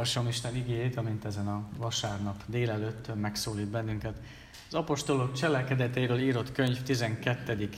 Olvasom 0.00 0.28
Isten 0.28 0.56
igét, 0.56 0.96
amint 0.96 1.24
ezen 1.24 1.48
a 1.48 1.68
vasárnap 1.76 2.42
délelőtt 2.46 3.14
megszólít 3.20 3.66
bennünket. 3.66 4.14
Az 4.68 4.74
apostolok 4.74 5.32
cselekedetéről 5.32 6.18
írott 6.18 6.52
könyv 6.52 6.82
12. 6.82 7.68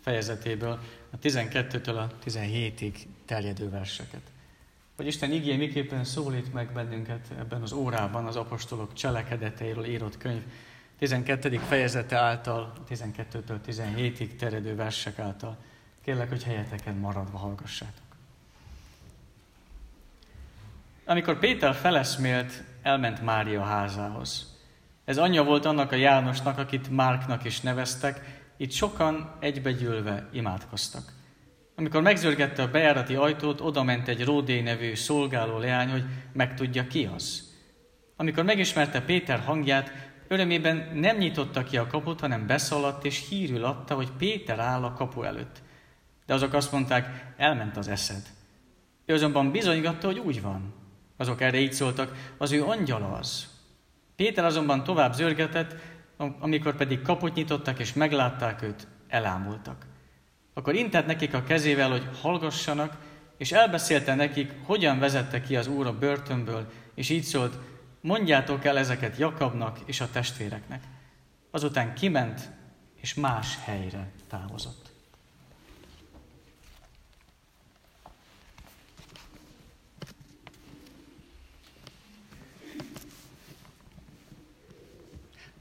fejezetéből, 0.00 0.78
a 1.10 1.18
12-től 1.18 1.96
a 1.96 2.10
17-ig 2.24 2.94
terjedő 3.24 3.70
verseket. 3.70 4.20
Hogy 4.96 5.06
Isten 5.06 5.32
igé 5.32 5.56
miképpen 5.56 6.04
szólít 6.04 6.52
meg 6.52 6.72
bennünket 6.72 7.26
ebben 7.38 7.62
az 7.62 7.72
órában 7.72 8.26
az 8.26 8.36
apostolok 8.36 8.92
cselekedeteiről 8.92 9.84
írott 9.84 10.18
könyv 10.18 10.42
12. 10.98 11.58
fejezete 11.58 12.16
által, 12.16 12.72
12-től 12.88 13.58
17-ig 13.66 14.36
terjedő 14.36 14.74
versek 14.74 15.18
által. 15.18 15.56
Kérlek, 16.04 16.28
hogy 16.28 16.42
helyeteken 16.42 16.94
maradva 16.94 17.38
hallgassátok. 17.38 18.05
Amikor 21.08 21.38
Péter 21.38 21.74
feleszmélt, 21.74 22.64
elment 22.82 23.22
Mária 23.22 23.62
házához. 23.62 24.56
Ez 25.04 25.18
anyja 25.18 25.44
volt 25.44 25.64
annak 25.64 25.92
a 25.92 25.96
Jánosnak, 25.96 26.58
akit 26.58 26.90
Márknak 26.90 27.44
is 27.44 27.60
neveztek, 27.60 28.44
itt 28.56 28.72
sokan 28.72 29.36
egybegyűlve 29.40 30.28
imádkoztak. 30.32 31.12
Amikor 31.76 32.02
megzörgette 32.02 32.62
a 32.62 32.70
bejárati 32.70 33.14
ajtót, 33.14 33.60
oda 33.60 33.82
ment 33.82 34.08
egy 34.08 34.24
Ródé 34.24 34.60
nevű 34.60 34.94
szolgáló 34.94 35.58
leány, 35.58 35.90
hogy 35.90 36.04
megtudja 36.32 36.86
ki 36.86 37.08
az. 37.14 37.54
Amikor 38.16 38.44
megismerte 38.44 39.00
Péter 39.00 39.40
hangját, 39.40 39.92
örömében 40.28 40.90
nem 40.94 41.16
nyitotta 41.16 41.64
ki 41.64 41.76
a 41.76 41.86
kaput, 41.86 42.20
hanem 42.20 42.46
beszaladt 42.46 43.04
és 43.04 43.28
hírül 43.28 43.64
adta, 43.64 43.94
hogy 43.94 44.10
Péter 44.18 44.58
áll 44.58 44.84
a 44.84 44.92
kapu 44.92 45.22
előtt. 45.22 45.62
De 46.26 46.34
azok 46.34 46.52
azt 46.52 46.72
mondták, 46.72 47.34
elment 47.36 47.76
az 47.76 47.88
eszed. 47.88 48.22
Ő 49.04 49.14
azonban 49.14 49.50
bizonygatta, 49.50 50.06
hogy 50.06 50.18
úgy 50.18 50.42
van. 50.42 50.75
Azok 51.16 51.40
erre 51.40 51.58
így 51.58 51.72
szóltak, 51.72 52.32
az 52.38 52.52
ő 52.52 52.64
angyala 52.64 53.12
az. 53.12 53.46
Péter 54.16 54.44
azonban 54.44 54.84
tovább 54.84 55.12
zörgetett, 55.12 55.74
amikor 56.16 56.76
pedig 56.76 57.02
kaput 57.02 57.34
nyitottak 57.34 57.78
és 57.78 57.92
meglátták 57.92 58.62
őt, 58.62 58.86
elámultak. 59.08 59.86
Akkor 60.54 60.74
intett 60.74 61.06
nekik 61.06 61.34
a 61.34 61.42
kezével, 61.42 61.90
hogy 61.90 62.08
hallgassanak, 62.20 62.96
és 63.36 63.52
elbeszélte 63.52 64.14
nekik, 64.14 64.52
hogyan 64.64 64.98
vezette 64.98 65.40
ki 65.40 65.56
az 65.56 65.66
Úr 65.66 65.86
a 65.86 65.98
börtönből, 65.98 66.66
és 66.94 67.10
így 67.10 67.22
szólt, 67.22 67.58
mondjátok 68.00 68.64
el 68.64 68.78
ezeket 68.78 69.16
Jakabnak 69.16 69.78
és 69.84 70.00
a 70.00 70.10
testvéreknek. 70.10 70.82
Azután 71.50 71.94
kiment, 71.94 72.50
és 73.00 73.14
más 73.14 73.58
helyre 73.64 74.12
távozott. 74.28 74.85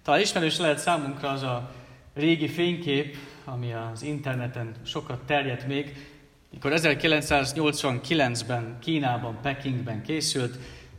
Talán 0.06 0.22
ismerős 0.22 0.58
lehet 0.58 0.80
számunkra 0.80 1.30
az 1.30 1.44
a 1.44 1.72
régi 2.14 2.48
fénykép, 2.48 3.18
ami 3.46 3.74
az 3.74 4.04
interneten 4.04 4.76
sokat 4.84 5.20
terjedt 5.26 5.68
még, 5.68 6.08
mikor 6.52 6.72
1989-ben 6.76 8.78
Kínában, 8.82 9.38
Pekingben 9.42 10.04
készült, 10.04 10.58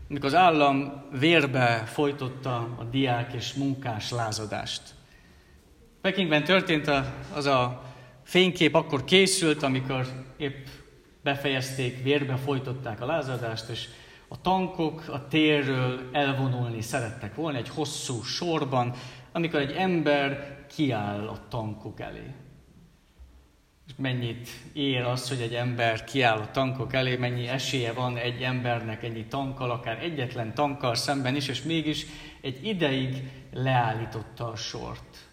mikor 0.08 0.26
az 0.26 0.34
állam 0.34 1.04
vérbe 1.18 1.82
folytotta 1.86 2.56
a 2.56 2.84
diák 2.90 3.32
és 3.32 3.52
munkás 3.52 4.10
lázadást. 4.10 4.82
Pekingben 6.00 6.44
történt 6.44 6.90
az 7.34 7.46
a 7.46 7.82
fénykép, 8.22 8.74
akkor 8.74 9.04
készült, 9.04 9.62
amikor 9.62 10.06
épp 10.36 10.66
befejezték, 11.22 12.02
vérbe 12.02 12.36
folytották 12.36 13.00
a 13.00 13.06
lázadást, 13.06 13.68
és 13.68 13.88
a 14.28 14.40
tankok 14.40 15.08
a 15.08 15.28
térről 15.28 16.08
elvonulni 16.12 16.80
szerettek 16.80 17.34
volna 17.34 17.58
egy 17.58 17.68
hosszú 17.68 18.22
sorban, 18.22 18.94
amikor 19.32 19.60
egy 19.60 19.72
ember 19.72 20.56
kiáll 20.74 21.28
a 21.28 21.48
tankok 21.48 22.00
elé. 22.00 22.34
És 23.86 23.92
mennyit 23.96 24.48
ér 24.72 25.02
az, 25.02 25.28
hogy 25.28 25.40
egy 25.40 25.54
ember 25.54 26.04
kiáll 26.04 26.38
a 26.38 26.50
tankok 26.50 26.92
elé, 26.92 27.16
mennyi 27.16 27.48
esélye 27.48 27.92
van 27.92 28.16
egy 28.16 28.42
embernek 28.42 29.02
ennyi 29.02 29.26
tankkal, 29.26 29.70
akár 29.70 30.02
egyetlen 30.02 30.54
tankkal 30.54 30.94
szemben 30.94 31.36
is, 31.36 31.48
és 31.48 31.62
mégis 31.62 32.06
egy 32.40 32.66
ideig 32.66 33.30
leállította 33.52 34.48
a 34.48 34.56
sort. 34.56 35.28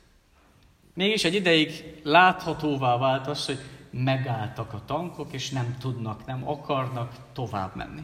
Mégis 0.94 1.24
egy 1.24 1.34
ideig 1.34 2.00
láthatóvá 2.04 2.98
vált 2.98 3.28
az, 3.28 3.46
hogy 3.46 3.60
megálltak 3.92 4.74
a 4.74 4.86
tankok, 4.86 5.34
és 5.34 5.50
nem 5.50 5.76
tudnak, 5.80 6.26
nem 6.26 6.50
akarnak 6.50 7.16
tovább 7.34 7.76
menni. 7.76 8.02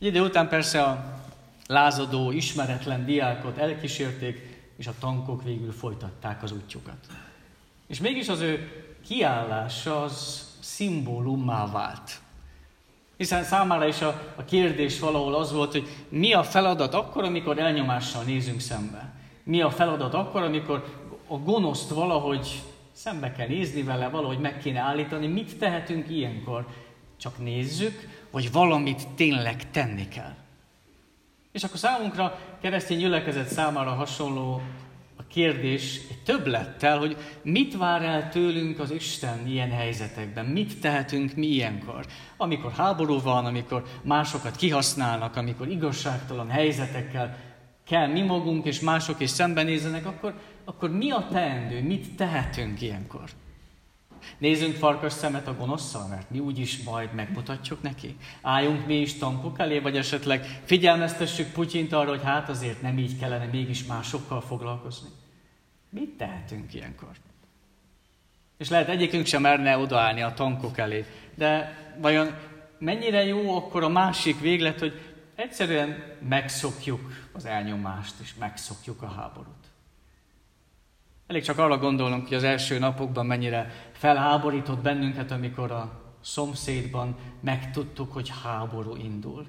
Egy 0.00 0.06
idő 0.06 0.20
után 0.20 0.48
persze 0.48 0.82
a 0.82 1.20
lázadó, 1.66 2.30
ismeretlen 2.30 3.04
diákot 3.04 3.58
elkísérték, 3.58 4.58
és 4.76 4.86
a 4.86 4.94
tankok 4.98 5.42
végül 5.42 5.72
folytatták 5.72 6.42
az 6.42 6.52
útjukat. 6.52 7.06
És 7.86 8.00
mégis 8.00 8.28
az 8.28 8.40
ő 8.40 8.84
kiállása 9.06 10.02
az 10.02 10.46
szimbólummá 10.60 11.70
vált. 11.70 12.20
Hiszen 13.16 13.44
számára 13.44 13.86
is 13.86 14.00
a, 14.00 14.32
a 14.36 14.44
kérdés 14.44 14.98
valahol 14.98 15.34
az 15.34 15.52
volt, 15.52 15.72
hogy 15.72 15.88
mi 16.08 16.32
a 16.32 16.42
feladat 16.42 16.94
akkor, 16.94 17.24
amikor 17.24 17.58
elnyomással 17.58 18.22
nézünk 18.22 18.60
szembe. 18.60 19.12
Mi 19.42 19.60
a 19.60 19.70
feladat 19.70 20.14
akkor, 20.14 20.42
amikor 20.42 20.84
a 21.28 21.36
gonoszt 21.36 21.90
valahogy 21.90 22.62
szembe 22.92 23.32
kell 23.32 23.48
nézni 23.48 23.82
vele, 23.82 24.08
valahogy 24.08 24.38
meg 24.38 24.58
kéne 24.58 24.80
állítani. 24.80 25.26
Mit 25.26 25.58
tehetünk 25.58 26.10
ilyenkor? 26.10 26.66
Csak 27.16 27.38
nézzük, 27.38 28.19
vagy 28.30 28.52
valamit 28.52 29.08
tényleg 29.08 29.70
tenni 29.70 30.08
kell. 30.08 30.34
És 31.52 31.64
akkor 31.64 31.78
számunkra, 31.78 32.38
keresztény 32.60 32.98
gyülekezet 32.98 33.48
számára 33.48 33.90
hasonló 33.90 34.62
a 35.16 35.22
kérdés 35.28 36.00
egy 36.10 36.22
többlettel, 36.22 36.98
hogy 36.98 37.16
mit 37.42 37.76
vár 37.76 38.02
el 38.02 38.28
tőlünk 38.28 38.78
az 38.78 38.90
Isten 38.90 39.46
ilyen 39.46 39.70
helyzetekben, 39.70 40.46
mit 40.46 40.80
tehetünk 40.80 41.34
mi 41.34 41.46
ilyenkor. 41.46 42.06
Amikor 42.36 42.72
háború 42.72 43.20
van, 43.20 43.46
amikor 43.46 43.84
másokat 44.02 44.56
kihasználnak, 44.56 45.36
amikor 45.36 45.68
igazságtalan 45.68 46.48
helyzetekkel 46.48 47.36
kell 47.90 48.06
mi 48.06 48.22
magunk 48.22 48.66
és 48.66 48.80
mások 48.80 49.20
is 49.20 49.30
szembenézzenek, 49.30 50.06
akkor, 50.06 50.34
akkor 50.64 50.90
mi 50.90 51.10
a 51.10 51.26
teendő, 51.32 51.82
mit 51.82 52.14
tehetünk 52.16 52.80
ilyenkor? 52.80 53.30
Nézzünk 54.38 54.74
farkas 54.74 55.12
szemet 55.12 55.48
a 55.48 55.56
gonoszszal, 55.56 56.06
mert 56.08 56.30
mi 56.30 56.38
úgyis 56.38 56.82
majd 56.82 57.12
megmutatjuk 57.14 57.82
neki. 57.82 58.16
Álljunk 58.42 58.86
mi 58.86 59.00
is 59.00 59.18
tankok 59.18 59.58
elé, 59.58 59.78
vagy 59.78 59.96
esetleg 59.96 60.60
figyelmeztessük 60.64 61.52
Putyint 61.52 61.92
arra, 61.92 62.08
hogy 62.08 62.22
hát 62.22 62.48
azért 62.48 62.82
nem 62.82 62.98
így 62.98 63.18
kellene 63.18 63.44
mégis 63.44 63.84
másokkal 63.84 64.40
foglalkozni. 64.40 65.08
Mit 65.90 66.10
tehetünk 66.10 66.74
ilyenkor? 66.74 67.10
És 68.58 68.68
lehet 68.68 68.88
egyikünk 68.88 69.26
sem 69.26 69.42
merne 69.42 69.78
odaállni 69.78 70.22
a 70.22 70.34
tankok 70.34 70.78
elé. 70.78 71.04
De 71.34 71.78
vajon 72.00 72.34
mennyire 72.78 73.24
jó 73.24 73.56
akkor 73.56 73.82
a 73.82 73.88
másik 73.88 74.40
véglet, 74.40 74.78
hogy 74.78 75.14
egyszerűen 75.34 76.16
megszokjuk 76.28 77.00
az 77.32 77.44
elnyomást, 77.44 78.14
és 78.22 78.34
megszokjuk 78.34 79.02
a 79.02 79.06
háborút. 79.06 79.59
Elég 81.30 81.42
csak 81.42 81.58
arra 81.58 81.78
gondolnunk, 81.78 82.28
hogy 82.28 82.36
az 82.36 82.44
első 82.44 82.78
napokban 82.78 83.26
mennyire 83.26 83.70
felháborított 83.92 84.78
bennünket, 84.78 85.30
amikor 85.30 85.70
a 85.70 85.90
szomszédban 86.20 87.16
megtudtuk, 87.40 88.12
hogy 88.12 88.32
háború 88.42 88.96
indul. 88.96 89.46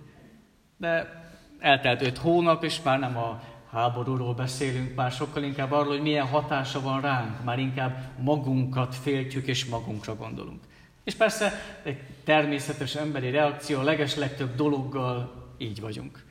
De 0.78 1.22
eltelt 1.60 2.02
öt 2.02 2.18
hónap, 2.18 2.64
és 2.64 2.82
már 2.82 3.00
nem 3.00 3.18
a 3.18 3.42
háborúról 3.72 4.34
beszélünk, 4.34 4.96
már 4.96 5.12
sokkal 5.12 5.44
inkább 5.44 5.72
arról, 5.72 5.92
hogy 5.92 6.02
milyen 6.02 6.28
hatása 6.28 6.82
van 6.82 7.02
ránk, 7.02 7.44
már 7.44 7.60
inkább 7.60 8.10
magunkat 8.20 8.96
féltjük 8.96 9.48
és 9.48 9.66
magunkra 9.66 10.16
gondolunk. 10.16 10.60
És 11.04 11.14
persze 11.14 11.54
egy 11.84 12.00
természetes 12.24 12.96
emberi 12.96 13.30
reakció, 13.30 13.80
a 13.80 13.84
legeslegtöbb 13.84 14.56
dologgal 14.56 15.46
így 15.58 15.82
vagyunk. 15.82 16.24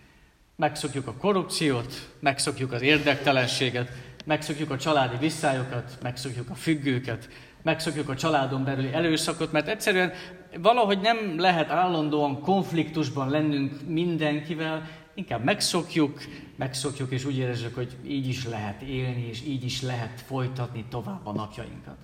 Megszokjuk 0.56 1.06
a 1.06 1.14
korrupciót, 1.14 2.11
megszokjuk 2.20 2.73
az 2.73 2.82
érdektelenséget, 2.82 3.91
megszokjuk 4.31 4.71
a 4.71 4.79
családi 4.79 5.17
viszályokat, 5.17 5.99
megszokjuk 6.03 6.50
a 6.50 6.55
függőket, 6.55 7.29
megszokjuk 7.62 8.09
a 8.09 8.17
családon 8.17 8.65
belüli 8.65 8.93
előszakot, 8.93 9.53
mert 9.53 9.69
egyszerűen 9.69 10.12
valahogy 10.59 11.00
nem 11.00 11.38
lehet 11.38 11.71
állandóan 11.71 12.41
konfliktusban 12.41 13.31
lennünk 13.31 13.87
mindenkivel, 13.87 14.88
inkább 15.15 15.44
megszokjuk, 15.44 16.21
megszokjuk, 16.56 17.11
és 17.11 17.25
úgy 17.25 17.37
érezzük, 17.37 17.75
hogy 17.75 17.97
így 18.06 18.29
is 18.29 18.47
lehet 18.47 18.82
élni, 18.82 19.27
és 19.29 19.43
így 19.43 19.65
is 19.65 19.82
lehet 19.82 20.21
folytatni 20.21 20.85
tovább 20.91 21.26
a 21.26 21.33
napjainkat. 21.33 21.97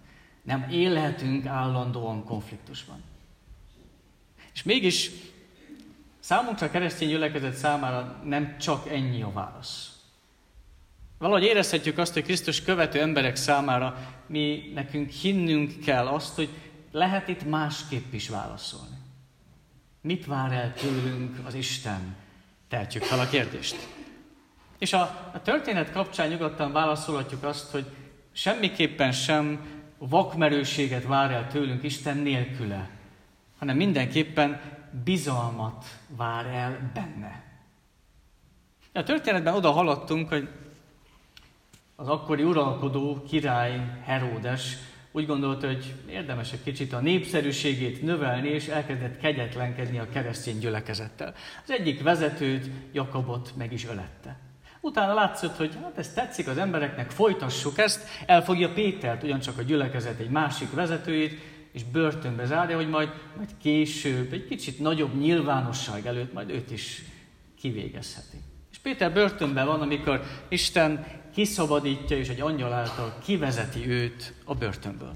Nem 0.42 0.66
élhetünk 0.70 1.46
állandóan 1.46 2.24
konfliktusban. 2.24 3.02
És 4.54 4.62
mégis 4.62 5.10
számunkra 6.18 6.70
keresztény 6.70 7.08
gyülekezet 7.08 7.54
számára 7.54 8.22
nem 8.24 8.58
csak 8.58 8.88
ennyi 8.88 9.22
a 9.22 9.32
válasz. 9.32 9.95
Valahogy 11.18 11.42
érezhetjük 11.42 11.98
azt, 11.98 12.12
hogy 12.12 12.22
Krisztus 12.22 12.62
követő 12.62 13.00
emberek 13.00 13.36
számára 13.36 13.96
mi 14.26 14.72
nekünk 14.74 15.10
hinnünk 15.10 15.80
kell 15.84 16.06
azt, 16.06 16.34
hogy 16.34 16.48
lehet 16.92 17.28
itt 17.28 17.48
másképp 17.48 18.12
is 18.12 18.28
válaszolni. 18.28 18.96
Mit 20.00 20.26
vár 20.26 20.52
el 20.52 20.74
tőlünk 20.74 21.36
az 21.46 21.54
Isten? 21.54 22.16
Tehetjük 22.68 23.02
fel 23.02 23.20
a 23.20 23.28
kérdést. 23.28 23.76
És 24.78 24.92
a, 24.92 25.30
a 25.32 25.42
történet 25.42 25.92
kapcsán 25.92 26.28
nyugodtan 26.28 26.72
válaszolhatjuk 26.72 27.44
azt, 27.44 27.70
hogy 27.70 27.84
semmiképpen 28.32 29.12
sem 29.12 29.60
vakmerőséget 29.98 31.04
vár 31.04 31.30
el 31.30 31.48
tőlünk 31.48 31.82
Isten 31.82 32.16
nélküle, 32.16 32.90
hanem 33.58 33.76
mindenképpen 33.76 34.60
bizalmat 35.04 35.84
vár 36.08 36.46
el 36.46 36.90
benne. 36.94 37.44
A 38.92 39.02
történetben 39.02 39.54
oda 39.54 39.70
haladtunk, 39.70 40.28
hogy 40.28 40.48
az 41.96 42.08
akkori 42.08 42.42
uralkodó 42.42 43.22
király 43.28 43.80
Heródes 44.04 44.76
úgy 45.12 45.26
gondolta, 45.26 45.66
hogy 45.66 45.94
érdemes 46.08 46.52
egy 46.52 46.62
kicsit 46.62 46.92
a 46.92 47.00
népszerűségét 47.00 48.02
növelni, 48.02 48.48
és 48.48 48.66
elkezdett 48.66 49.18
kegyetlenkedni 49.18 49.98
a 49.98 50.08
keresztény 50.08 50.58
gyülekezettel. 50.58 51.34
Az 51.64 51.70
egyik 51.70 52.02
vezetőt, 52.02 52.70
Jakabot 52.92 53.52
meg 53.56 53.72
is 53.72 53.86
ölette. 53.86 54.38
Utána 54.80 55.14
látszott, 55.14 55.56
hogy 55.56 55.74
hát 55.82 55.98
ez 55.98 56.12
tetszik 56.12 56.48
az 56.48 56.58
embereknek, 56.58 57.10
folytassuk 57.10 57.78
ezt, 57.78 58.08
elfogja 58.26 58.72
Pétert, 58.72 59.22
ugyancsak 59.22 59.58
a 59.58 59.62
gyülekezet 59.62 60.20
egy 60.20 60.30
másik 60.30 60.72
vezetőjét, 60.72 61.40
és 61.72 61.84
börtönbe 61.84 62.44
zárja, 62.44 62.76
hogy 62.76 62.88
majd, 62.88 63.08
majd 63.36 63.50
később, 63.62 64.32
egy 64.32 64.46
kicsit 64.46 64.78
nagyobb 64.78 65.18
nyilvánosság 65.18 66.06
előtt 66.06 66.32
majd 66.32 66.50
őt 66.50 66.70
is 66.70 67.02
kivégezheti. 67.58 68.36
És 68.70 68.78
Péter 68.78 69.12
börtönben 69.12 69.66
van, 69.66 69.80
amikor 69.80 70.22
Isten 70.48 71.06
kiszabadítja, 71.36 72.16
és 72.16 72.28
egy 72.28 72.40
angyal 72.40 72.72
által 72.72 73.14
kivezeti 73.24 73.88
őt 73.88 74.34
a 74.44 74.54
börtönből. 74.54 75.12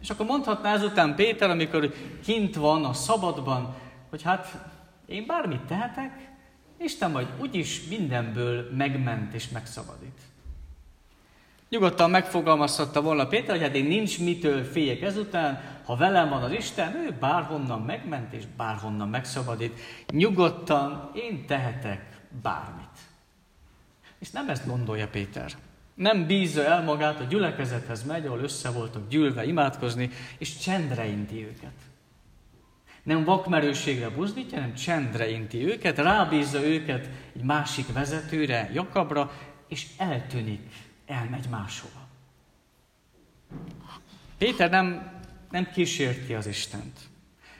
És 0.00 0.10
akkor 0.10 0.26
mondhatná 0.26 0.72
ezután 0.72 1.14
Péter, 1.14 1.50
amikor 1.50 1.94
kint 2.24 2.54
van 2.54 2.84
a 2.84 2.92
szabadban, 2.92 3.74
hogy 4.10 4.22
hát 4.22 4.70
én 5.06 5.26
bármit 5.26 5.60
tehetek, 5.60 6.30
Isten 6.78 7.10
majd 7.10 7.26
úgyis 7.40 7.82
mindenből 7.88 8.70
megment 8.76 9.34
és 9.34 9.48
megszabadít. 9.48 10.20
Nyugodtan 11.68 12.10
megfogalmazhatta 12.10 13.02
volna 13.02 13.26
Péter, 13.26 13.50
hogy 13.50 13.64
hát 13.64 13.74
én 13.74 13.84
nincs 13.84 14.20
mitől 14.20 14.64
féljek 14.64 15.02
ezután, 15.02 15.80
ha 15.84 15.96
velem 15.96 16.28
van 16.28 16.42
az 16.42 16.52
Isten, 16.52 16.94
ő 16.94 17.16
bárhonnan 17.20 17.82
megment 17.82 18.32
és 18.32 18.44
bárhonnan 18.56 19.08
megszabadít. 19.08 19.80
Nyugodtan 20.10 21.10
én 21.14 21.46
tehetek 21.46 22.20
bármit. 22.42 23.14
És 24.26 24.32
nem 24.32 24.48
ezt 24.48 24.66
gondolja 24.66 25.08
Péter. 25.08 25.52
Nem 25.94 26.26
bízza 26.26 26.64
el 26.64 26.82
magát, 26.82 27.20
a 27.20 27.24
gyülekezethez 27.24 28.04
megy, 28.04 28.26
ahol 28.26 28.40
össze 28.40 28.70
voltak 28.70 29.08
gyűlve 29.08 29.44
imádkozni, 29.44 30.10
és 30.38 30.58
csendre 30.58 31.06
inti 31.06 31.44
őket. 31.44 31.72
Nem 33.02 33.24
vakmerőségre 33.24 34.08
buzdítja, 34.08 34.58
hanem 34.58 34.74
csendre 34.74 35.30
inti 35.30 35.66
őket, 35.66 35.98
rábízza 35.98 36.62
őket 36.62 37.08
egy 37.36 37.42
másik 37.42 37.92
vezetőre, 37.92 38.70
Jakabra, 38.72 39.32
és 39.68 39.86
eltűnik, 39.96 40.72
elmegy 41.06 41.46
máshova. 41.50 42.08
Péter 44.38 44.70
nem, 44.70 45.12
nem 45.50 45.70
kísérti 45.72 46.34
az 46.34 46.46
Istent. 46.46 46.98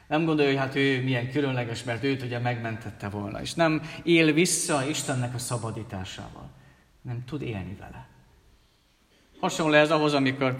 Nem 0.08 0.24
gondolja, 0.24 0.50
hogy 0.50 0.60
hát 0.60 0.74
ő 0.74 1.02
milyen 1.02 1.30
különleges, 1.30 1.84
mert 1.84 2.04
őt 2.04 2.22
ugye 2.22 2.38
megmentette 2.38 3.08
volna. 3.08 3.40
És 3.40 3.54
nem 3.54 3.82
él 4.02 4.32
vissza 4.32 4.88
Istennek 4.88 5.34
a 5.34 5.38
szabadításával. 5.38 6.45
Nem 7.06 7.24
tud 7.24 7.42
élni 7.42 7.74
vele. 7.74 8.08
Hasonló 9.40 9.74
ez 9.74 9.90
ahhoz, 9.90 10.14
amikor 10.14 10.56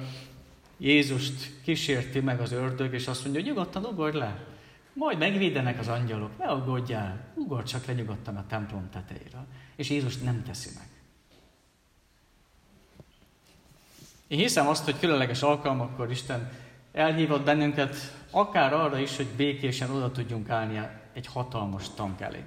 Jézust 0.79 1.63
kísérti 1.63 2.21
meg 2.21 2.41
az 2.41 2.53
ördög, 2.53 2.95
és 2.95 3.07
azt 3.07 3.23
mondja, 3.25 3.41
hogy 3.41 3.51
nyugodtan 3.51 3.85
ugorj 3.85 4.17
le. 4.17 4.45
Majd 4.93 5.19
megvédenek 5.19 5.79
az 5.79 5.89
angyalok, 5.89 6.39
ne 6.39 6.45
aggódjál, 6.45 7.33
ugorj 7.35 7.65
csak 7.65 7.87
le 7.87 7.93
nyugodtan 7.93 8.37
a 8.37 8.47
templom 8.47 8.91
tetejéről. 8.91 9.47
És 9.77 9.91
Jézus 9.91 10.19
nem 10.19 10.43
teszi 10.43 10.71
meg. 10.75 10.89
Én 14.27 14.39
hiszem 14.39 14.69
azt, 14.69 14.85
hogy 14.85 14.99
különleges 14.99 15.43
alkalmakkor 15.43 16.11
Isten 16.11 16.53
elhívott 16.93 17.45
bennünket 17.45 17.97
akár 18.31 18.73
arra 18.73 18.99
is, 18.99 19.17
hogy 19.17 19.27
békésen 19.27 19.91
oda 19.91 20.11
tudjunk 20.11 20.49
állni 20.49 20.89
egy 21.13 21.27
hatalmas 21.27 21.95
tank 21.95 22.21
elé. 22.21 22.45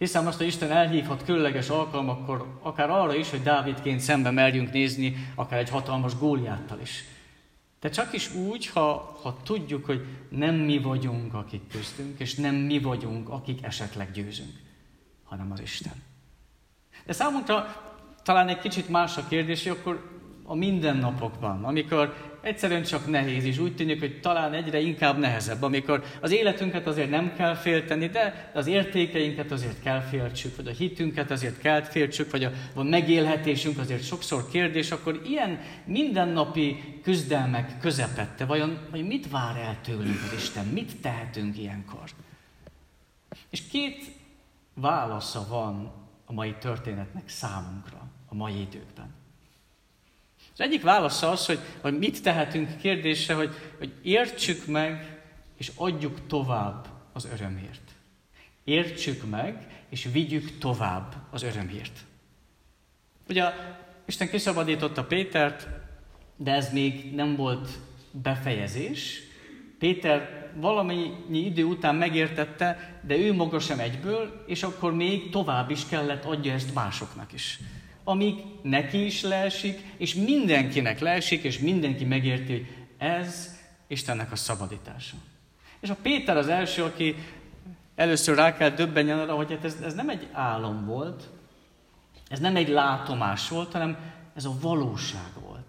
Hiszem 0.00 0.26
azt, 0.26 0.38
hogy 0.38 0.46
Isten 0.46 0.70
elhívhat 0.70 1.24
különleges 1.24 1.68
alkalmakkor 1.68 2.58
akár 2.62 2.90
arra 2.90 3.14
is, 3.14 3.30
hogy 3.30 3.42
Dávidként 3.42 4.00
szembe 4.00 4.30
merjünk 4.30 4.72
nézni, 4.72 5.32
akár 5.34 5.58
egy 5.58 5.70
hatalmas 5.70 6.18
góliáttal 6.18 6.80
is. 6.80 7.04
De 7.80 7.88
csak 7.88 8.12
is 8.12 8.34
úgy, 8.34 8.66
ha, 8.66 9.18
ha 9.22 9.36
tudjuk, 9.42 9.84
hogy 9.84 10.06
nem 10.28 10.54
mi 10.54 10.78
vagyunk, 10.78 11.34
akik 11.34 11.62
köztünk, 11.72 12.20
és 12.20 12.34
nem 12.34 12.54
mi 12.54 12.78
vagyunk, 12.78 13.28
akik 13.28 13.62
esetleg 13.62 14.12
győzünk, 14.12 14.52
hanem 15.24 15.52
az 15.52 15.60
Isten. 15.60 16.02
De 17.06 17.12
számunkra 17.12 17.82
talán 18.22 18.48
egy 18.48 18.58
kicsit 18.58 18.88
más 18.88 19.16
a 19.16 19.26
kérdés, 19.28 19.62
hogy 19.62 19.76
akkor 19.80 20.20
a 20.44 20.54
mindennapokban, 20.54 21.64
amikor 21.64 22.29
egyszerűen 22.40 22.82
csak 22.82 23.06
nehéz, 23.06 23.44
és 23.44 23.58
úgy 23.58 23.74
tűnik, 23.74 24.00
hogy 24.00 24.20
talán 24.20 24.52
egyre 24.52 24.80
inkább 24.80 25.18
nehezebb, 25.18 25.62
amikor 25.62 26.02
az 26.20 26.30
életünket 26.30 26.86
azért 26.86 27.10
nem 27.10 27.34
kell 27.36 27.54
félteni, 27.54 28.06
de 28.06 28.50
az 28.54 28.66
értékeinket 28.66 29.50
azért 29.50 29.82
kell 29.82 30.00
féltsük, 30.00 30.56
vagy 30.56 30.66
a 30.66 30.70
hitünket 30.70 31.30
azért 31.30 31.58
kell 31.58 31.82
féltsük, 31.82 32.30
vagy 32.30 32.44
a, 32.44 32.52
a 32.74 32.82
megélhetésünk 32.82 33.78
azért 33.78 34.04
sokszor 34.04 34.48
kérdés, 34.48 34.90
akkor 34.90 35.20
ilyen 35.24 35.60
mindennapi 35.84 37.00
küzdelmek 37.02 37.78
közepette, 37.80 38.44
vajon, 38.44 38.78
vajon 38.90 39.06
mit 39.06 39.30
vár 39.30 39.56
el 39.56 39.78
tőlünk 39.82 40.22
az 40.26 40.32
Isten, 40.36 40.66
mit 40.66 41.00
tehetünk 41.00 41.58
ilyenkor? 41.58 42.10
És 43.50 43.66
két 43.66 44.04
válasza 44.74 45.46
van 45.48 45.92
a 46.24 46.32
mai 46.32 46.54
történetnek 46.60 47.28
számunkra, 47.28 48.08
a 48.28 48.34
mai 48.34 48.60
időkben. 48.60 49.19
Az 50.60 50.66
egyik 50.66 50.82
válasz 50.82 51.22
az, 51.22 51.46
hogy, 51.46 51.58
hogy 51.80 51.98
mit 51.98 52.22
tehetünk 52.22 52.76
kérdése, 52.76 53.34
hogy, 53.34 53.54
hogy 53.78 53.92
értsük 54.02 54.66
meg 54.66 55.20
és 55.56 55.72
adjuk 55.74 56.26
tovább 56.26 56.86
az 57.12 57.28
örömhírt. 57.32 57.90
Értsük 58.64 59.30
meg 59.30 59.66
és 59.88 60.08
vigyük 60.12 60.58
tovább 60.58 61.14
az 61.30 61.42
örömhírt. 61.42 61.98
Ugye 63.28 63.44
Isten 64.06 64.28
kiszabadította 64.28 65.04
Pétert, 65.04 65.68
de 66.36 66.52
ez 66.52 66.72
még 66.72 67.14
nem 67.14 67.36
volt 67.36 67.68
befejezés. 68.10 69.20
Péter 69.78 70.50
valamennyi 70.56 71.38
idő 71.38 71.64
után 71.64 71.94
megértette, 71.94 73.00
de 73.06 73.16
ő 73.16 73.32
maga 73.32 73.58
sem 73.58 73.78
egyből, 73.78 74.44
és 74.46 74.62
akkor 74.62 74.94
még 74.94 75.30
tovább 75.30 75.70
is 75.70 75.86
kellett 75.86 76.24
adja 76.24 76.52
ezt 76.52 76.74
másoknak 76.74 77.32
is 77.32 77.58
amíg 78.04 78.34
neki 78.62 79.04
is 79.04 79.22
leesik, 79.22 79.78
és 79.96 80.14
mindenkinek 80.14 81.00
leesik, 81.00 81.42
és 81.42 81.58
mindenki 81.58 82.04
megérti, 82.04 82.52
hogy 82.52 82.66
ez 82.98 83.58
Istennek 83.86 84.32
a 84.32 84.36
szabadítása. 84.36 85.16
És 85.80 85.90
a 85.90 85.96
Péter 86.02 86.36
az 86.36 86.48
első, 86.48 86.82
aki 86.82 87.14
először 87.94 88.36
rá 88.36 88.56
kell 88.56 88.70
döbbenjen 88.70 89.18
arra, 89.18 89.34
hogy 89.34 89.50
hát 89.50 89.64
ez, 89.64 89.76
ez 89.84 89.94
nem 89.94 90.08
egy 90.08 90.28
álom 90.32 90.86
volt, 90.86 91.28
ez 92.28 92.38
nem 92.38 92.56
egy 92.56 92.68
látomás 92.68 93.48
volt, 93.48 93.72
hanem 93.72 93.98
ez 94.34 94.44
a 94.44 94.56
valóság 94.60 95.30
volt. 95.46 95.60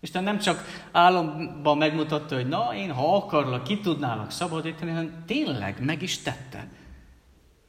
Isten 0.00 0.22
nem 0.22 0.38
csak 0.38 0.86
álomban 0.92 1.78
megmutatta, 1.78 2.34
hogy 2.34 2.48
na, 2.48 2.74
én 2.74 2.92
ha 2.92 3.16
akarlak, 3.16 3.64
ki 3.64 3.80
tudnálak 3.80 4.30
szabadítani, 4.30 4.90
hanem 4.90 5.22
tényleg 5.26 5.84
meg 5.84 6.02
is 6.02 6.18
tette. 6.18 6.68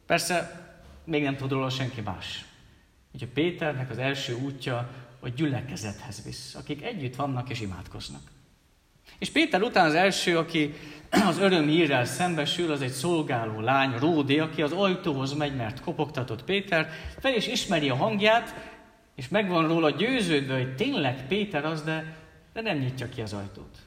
Persze 0.05 0.61
még 1.03 1.23
nem 1.23 1.35
tud 1.35 1.51
róla 1.51 1.69
senki 1.69 2.01
más. 2.01 2.45
Ugye 3.13 3.27
Péternek 3.33 3.89
az 3.89 3.97
első 3.97 4.33
útja 4.33 4.89
a 5.19 5.29
gyülekezethez 5.29 6.23
visz, 6.23 6.55
akik 6.55 6.83
együtt 6.83 7.15
vannak 7.15 7.49
és 7.49 7.61
imádkoznak. 7.61 8.21
És 9.19 9.29
Péter 9.29 9.61
után 9.61 9.85
az 9.85 9.93
első, 9.93 10.37
aki 10.37 10.73
az 11.29 11.37
örömhírrel 11.37 12.05
szembesül, 12.05 12.71
az 12.71 12.81
egy 12.81 12.91
szolgáló 12.91 13.59
lány, 13.59 13.97
Ródi, 13.97 14.39
aki 14.39 14.61
az 14.61 14.71
ajtóhoz 14.71 15.33
megy, 15.33 15.55
mert 15.55 15.81
kopogtatott 15.81 16.43
Péter, 16.43 16.89
fel 17.19 17.35
is 17.35 17.47
ismeri 17.47 17.89
a 17.89 17.95
hangját, 17.95 18.71
és 19.15 19.27
megvan 19.27 19.67
róla 19.67 19.89
győződve, 19.89 20.53
hogy 20.53 20.75
tényleg 20.75 21.27
Péter 21.27 21.65
az, 21.65 21.83
de, 21.83 22.15
de 22.53 22.61
nem 22.61 22.77
nyitja 22.77 23.09
ki 23.09 23.21
az 23.21 23.33
ajtót. 23.33 23.77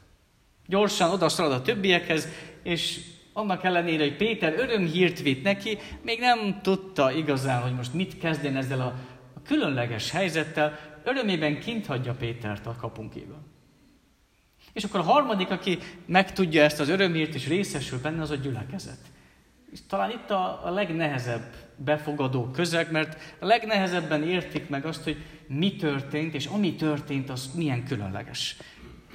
Gyorsan 0.66 1.11
odaszalad 1.11 1.52
a 1.52 1.62
többiekhez, 1.62 2.28
és 2.62 3.00
annak 3.33 3.64
ellenére, 3.64 4.02
hogy 4.02 4.16
Péter 4.16 4.54
örömhírt 4.59 5.23
vitt 5.23 5.42
neki, 5.42 5.78
még 6.02 6.21
nem 6.21 6.61
tudta 6.62 7.12
igazán, 7.12 7.62
hogy 7.62 7.75
most 7.75 7.95
mit 7.95 8.18
kezdjen 8.18 8.56
ezzel 8.56 8.80
a 8.80 8.95
különleges 9.46 10.10
helyzettel 10.10 10.78
örömében 11.04 11.58
kint 11.58 11.86
hagyja 11.86 12.12
Pétert 12.12 12.66
a 12.66 12.76
kapunk 12.80 13.12
kívül. 13.12 13.38
És 14.72 14.84
akkor 14.84 15.00
a 15.00 15.12
harmadik, 15.12 15.50
aki 15.50 15.78
megtudja 16.06 16.62
ezt 16.62 16.80
az 16.80 16.88
örömért 16.88 17.34
és 17.34 17.48
részesül 17.48 18.00
benne, 18.00 18.22
az 18.22 18.30
a 18.30 18.34
gyülekezet. 18.34 18.98
És 19.72 19.78
talán 19.88 20.10
itt 20.10 20.30
a, 20.30 20.66
a 20.66 20.70
legnehezebb 20.70 21.54
befogadó 21.76 22.50
közeg, 22.50 22.90
mert 22.90 23.36
a 23.40 23.46
legnehezebben 23.46 24.22
értik 24.22 24.68
meg 24.68 24.84
azt, 24.84 25.04
hogy 25.04 25.16
mi 25.46 25.76
történt, 25.76 26.34
és 26.34 26.46
ami 26.46 26.74
történt, 26.74 27.30
az 27.30 27.50
milyen 27.54 27.84
különleges. 27.84 28.56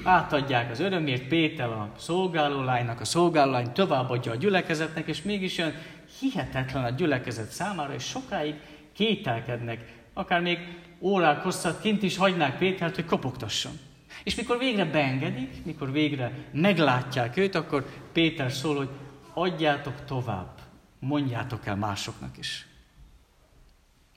átadják 0.03 0.71
az 0.71 0.79
örömért 0.79 1.27
Péter 1.27 1.69
a 1.69 1.91
szolgálólánynak, 1.97 2.99
a 2.99 3.05
szolgálólány 3.05 3.71
továbbadja 3.71 4.31
a 4.31 4.35
gyülekezetnek, 4.35 5.07
és 5.07 5.21
mégis 5.21 5.57
olyan 5.57 5.73
hihetetlen 6.19 6.83
a 6.83 6.89
gyülekezet 6.89 7.49
számára, 7.49 7.93
és 7.93 8.03
sokáig 8.03 8.55
kételkednek, 8.93 10.00
akár 10.13 10.41
még 10.41 10.59
órák 10.99 11.43
hosszat 11.43 11.81
kint 11.81 12.03
is 12.03 12.17
hagynák 12.17 12.57
Pétert, 12.57 12.95
hogy 12.95 13.05
kopogtasson. 13.05 13.79
És 14.23 14.35
mikor 14.35 14.57
végre 14.57 14.85
beengedik, 14.85 15.65
mikor 15.65 15.91
végre 15.91 16.31
meglátják 16.51 17.37
őt, 17.37 17.55
akkor 17.55 17.89
Péter 18.11 18.51
szól, 18.51 18.75
hogy 18.75 18.89
adjátok 19.33 20.05
tovább, 20.05 20.59
mondjátok 20.99 21.65
el 21.65 21.75
másoknak 21.75 22.37
is. 22.37 22.67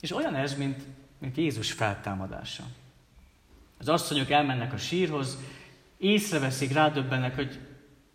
És 0.01 0.13
olyan 0.13 0.35
ez, 0.35 0.57
mint, 0.57 0.83
mint 1.19 1.37
Jézus 1.37 1.73
feltámadása. 1.73 2.65
Az 3.79 3.89
asszonyok 3.89 4.31
elmennek 4.31 4.73
a 4.73 4.77
sírhoz, 4.77 5.39
észreveszik, 5.99 6.73
rádöbbennek, 6.73 7.35
hogy 7.35 7.59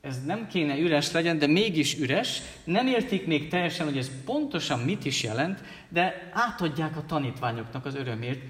ez 0.01 0.25
nem 0.25 0.47
kéne 0.47 0.77
üres 0.77 1.11
legyen, 1.11 1.37
de 1.37 1.47
mégis 1.47 1.99
üres, 1.99 2.41
nem 2.63 2.87
értik 2.87 3.25
még 3.25 3.47
teljesen, 3.47 3.85
hogy 3.85 3.97
ez 3.97 4.11
pontosan 4.25 4.79
mit 4.79 5.05
is 5.05 5.23
jelent, 5.23 5.61
de 5.89 6.29
átadják 6.33 6.97
a 6.97 7.05
tanítványoknak 7.05 7.85
az 7.85 7.95
örömért, 7.95 8.41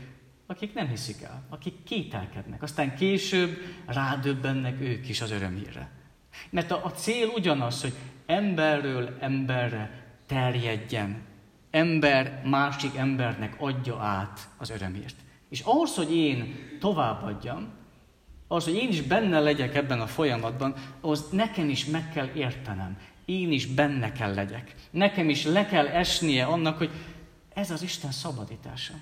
akik 0.48 0.74
nem 0.74 0.88
hiszik 0.88 1.22
el, 1.22 1.46
akik 1.50 1.84
kételkednek. 1.84 2.62
Aztán 2.62 2.96
később 2.96 3.58
rádöbbennek 3.86 4.82
ők 4.82 5.10
is 5.10 5.22
az 5.22 5.32
örömére. 5.32 5.92
Mert 6.50 6.72
a, 6.72 6.86
a 6.86 6.92
cél 6.92 7.28
ugyanaz, 7.28 7.82
hogy 7.82 7.94
emberről 8.26 9.18
emberre 9.20 10.06
terjedjen. 10.26 11.22
Ember 11.72 12.42
másik 12.46 12.96
embernek 12.96 13.56
adja 13.60 13.98
át 13.98 14.50
az 14.58 14.70
örömért. 14.70 15.16
És 15.50 15.60
ahhoz, 15.60 15.96
hogy 15.96 16.16
én 16.16 16.56
továbbadjam, 16.80 17.79
ahhoz, 18.52 18.64
hogy 18.64 18.76
én 18.76 18.90
is 18.90 19.02
benne 19.02 19.40
legyek 19.40 19.76
ebben 19.76 20.02
a 20.02 20.08
folyamatban, 20.08 20.74
ahhoz 21.02 21.30
nekem 21.32 21.70
is 21.70 21.86
meg 21.86 22.12
kell 22.14 22.30
értenem. 22.34 22.98
Én 23.26 23.52
is 23.52 23.66
benne 23.66 24.12
kell 24.12 24.34
legyek. 24.34 24.76
Nekem 24.92 25.30
is 25.30 25.46
le 25.46 25.66
kell 25.66 25.88
esnie 25.88 26.46
annak, 26.46 26.78
hogy 26.78 26.90
ez 27.54 27.72
az 27.72 27.82
Isten 27.82 28.12
szabadítása. 28.12 28.94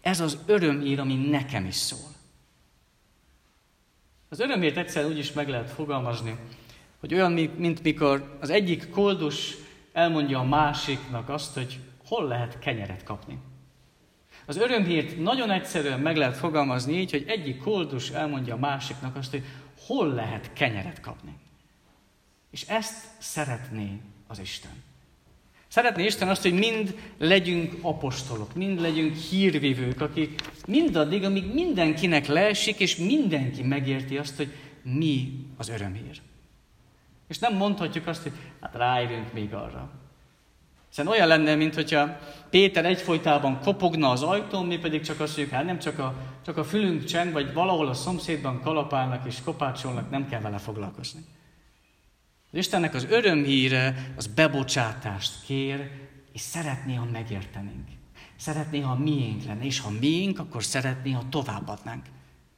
Ez 0.00 0.20
az 0.20 0.38
örömír, 0.46 1.00
ami 1.00 1.14
nekem 1.14 1.64
is 1.64 1.74
szól. 1.74 2.10
Az 4.28 4.40
örömért 4.40 4.76
egyszer 4.76 5.04
úgy 5.04 5.18
is 5.18 5.32
meg 5.32 5.48
lehet 5.48 5.70
fogalmazni, 5.70 6.36
hogy 7.00 7.14
olyan, 7.14 7.32
mint 7.32 7.82
mikor 7.82 8.38
az 8.40 8.50
egyik 8.50 8.90
koldus 8.90 9.54
elmondja 9.92 10.38
a 10.38 10.44
másiknak 10.44 11.28
azt, 11.28 11.54
hogy 11.54 11.80
hol 12.06 12.26
lehet 12.26 12.58
kenyeret 12.58 13.04
kapni. 13.04 13.38
Az 14.48 14.56
örömhírt 14.56 15.18
nagyon 15.18 15.50
egyszerűen 15.50 16.00
meg 16.00 16.16
lehet 16.16 16.36
fogalmazni 16.36 16.98
így, 16.98 17.10
hogy 17.10 17.24
egyik 17.26 17.58
koldus 17.58 18.10
elmondja 18.10 18.54
a 18.54 18.58
másiknak 18.58 19.16
azt, 19.16 19.30
hogy 19.30 19.42
hol 19.86 20.14
lehet 20.14 20.52
kenyeret 20.52 21.00
kapni. 21.00 21.34
És 22.50 22.62
ezt 22.62 23.04
szeretné 23.18 24.00
az 24.26 24.38
Isten. 24.38 24.70
Szeretné 25.68 26.04
Isten 26.04 26.28
azt, 26.28 26.42
hogy 26.42 26.52
mind 26.52 26.94
legyünk 27.18 27.72
apostolok, 27.80 28.54
mind 28.54 28.80
legyünk 28.80 29.16
hírvívők, 29.16 30.00
akik 30.00 30.40
mindaddig, 30.66 31.24
amíg 31.24 31.52
mindenkinek 31.54 32.26
leesik, 32.26 32.80
és 32.80 32.96
mindenki 32.96 33.62
megérti 33.62 34.18
azt, 34.18 34.36
hogy 34.36 34.52
mi 34.82 35.46
az 35.56 35.68
örömhír. 35.68 36.20
És 37.28 37.38
nem 37.38 37.54
mondhatjuk 37.54 38.06
azt, 38.06 38.22
hogy 38.22 38.32
hát 38.60 38.74
rájövünk 38.74 39.32
még 39.32 39.54
arra. 39.54 39.90
Hiszen 40.88 41.06
olyan 41.06 41.28
lenne, 41.28 41.54
mint 41.54 41.74
hogyha 41.74 42.18
Péter 42.50 42.84
egyfolytában 42.84 43.60
kopogna 43.60 44.10
az 44.10 44.22
ajtón, 44.22 44.66
mi 44.66 44.78
pedig 44.78 45.02
csak 45.02 45.20
azt 45.20 45.36
mondjuk, 45.36 45.56
hát 45.58 45.66
nem 45.66 45.78
csak 45.78 45.98
a, 45.98 46.14
csak 46.44 46.56
a 46.56 46.64
fülünk 46.64 47.04
cseng, 47.04 47.32
vagy 47.32 47.52
valahol 47.52 47.88
a 47.88 47.94
szomszédban 47.94 48.60
kalapálnak 48.60 49.26
és 49.26 49.36
kopácsolnak, 49.44 50.10
nem 50.10 50.28
kell 50.28 50.40
vele 50.40 50.58
foglalkozni. 50.58 51.20
Az 52.52 52.58
Istennek 52.58 52.94
az 52.94 53.06
örömhíre 53.10 54.12
az 54.16 54.26
bebocsátást 54.26 55.44
kér, 55.44 55.90
és 56.32 56.40
szeretné, 56.40 56.94
ha 56.94 57.06
megértenénk. 57.12 57.88
Szeretné, 58.36 58.80
ha 58.80 58.94
miénk 58.94 59.44
lenne, 59.44 59.64
és 59.64 59.80
ha 59.80 59.90
miénk, 60.00 60.38
akkor 60.38 60.64
szeretné, 60.64 61.10
ha 61.10 61.22
továbbadnánk. 61.30 62.04